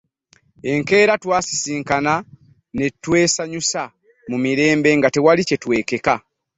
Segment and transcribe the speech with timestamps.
[0.71, 2.13] Enkeera twasisinkana
[2.77, 3.81] ne twesanyusa
[4.29, 6.15] mu mirembe nga tewali kye twekeka.